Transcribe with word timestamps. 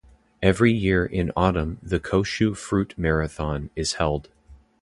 Every 0.41 0.71
year 0.73 1.05
in 1.05 1.31
Autumn 1.35 1.77
the 1.83 1.99
"Koshu 1.99 2.57
Fruit 2.57 2.97
Marathon" 2.97 3.69
is 3.75 3.93
held. 3.93 4.29